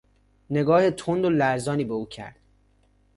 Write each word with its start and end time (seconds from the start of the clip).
نگاه 0.49 0.91
تند 0.91 1.25
و 1.25 1.29
لرزانی 1.29 1.83
به 1.83 1.93
او 1.93 2.05
کرد. 2.07 2.39